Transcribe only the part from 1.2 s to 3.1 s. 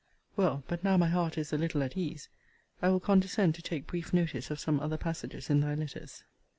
is a little at ease, I will